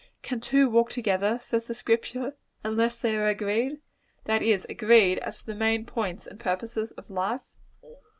[0.23, 3.81] Can two walk together, says the Scripture, unless they are agreed
[4.25, 7.41] that is, agreed as to the main points and purposes of life?